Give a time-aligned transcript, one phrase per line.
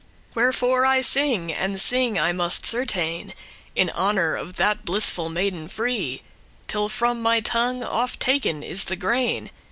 [0.33, 3.33] "Wherefore I sing, and sing I must certain,
[3.75, 6.23] In honour of that blissful maiden free,
[6.67, 9.51] Till from my tongue off taken is the grain.